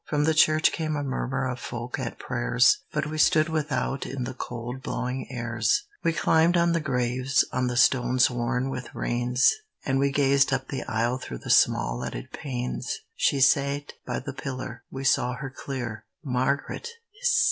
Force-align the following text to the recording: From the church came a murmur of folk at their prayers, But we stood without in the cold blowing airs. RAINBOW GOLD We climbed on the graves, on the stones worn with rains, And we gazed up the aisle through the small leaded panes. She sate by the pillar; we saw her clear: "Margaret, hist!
From 0.07 0.23
the 0.23 0.33
church 0.33 0.71
came 0.71 0.95
a 0.95 1.03
murmur 1.03 1.47
of 1.47 1.59
folk 1.59 1.99
at 1.99 2.17
their 2.17 2.27
prayers, 2.27 2.79
But 2.91 3.05
we 3.05 3.19
stood 3.19 3.49
without 3.49 4.03
in 4.07 4.23
the 4.23 4.33
cold 4.33 4.81
blowing 4.81 5.27
airs. 5.29 5.83
RAINBOW 6.03 6.03
GOLD 6.03 6.15
We 6.15 6.19
climbed 6.19 6.57
on 6.57 6.71
the 6.71 6.79
graves, 6.79 7.45
on 7.51 7.67
the 7.67 7.77
stones 7.77 8.27
worn 8.27 8.71
with 8.71 8.95
rains, 8.95 9.53
And 9.85 9.99
we 9.99 10.11
gazed 10.11 10.51
up 10.51 10.69
the 10.69 10.81
aisle 10.85 11.19
through 11.19 11.37
the 11.43 11.51
small 11.51 11.99
leaded 11.99 12.31
panes. 12.33 12.97
She 13.15 13.39
sate 13.39 13.93
by 14.03 14.17
the 14.19 14.33
pillar; 14.33 14.83
we 14.89 15.03
saw 15.03 15.33
her 15.33 15.53
clear: 15.55 16.05
"Margaret, 16.23 16.87
hist! 17.19 17.39